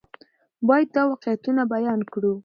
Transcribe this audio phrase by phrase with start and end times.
[0.67, 2.33] باید دا واقعیتونه بیان کړو.